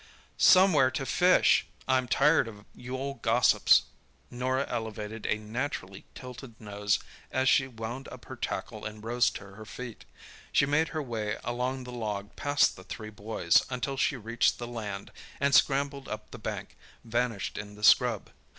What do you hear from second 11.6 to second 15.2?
the log past the three boys until she reached the land,